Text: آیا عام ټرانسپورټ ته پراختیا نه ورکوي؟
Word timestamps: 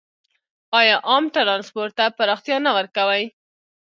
آیا 0.79 0.95
عام 1.09 1.23
ټرانسپورټ 1.35 1.91
ته 1.99 2.05
پراختیا 2.17 2.57
نه 2.65 2.71
ورکوي؟ 2.77 3.25